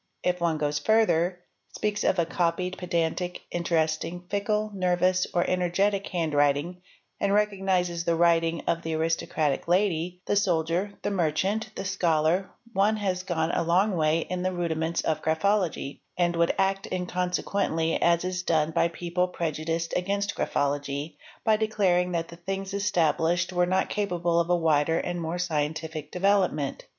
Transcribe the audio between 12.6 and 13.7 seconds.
one has gone a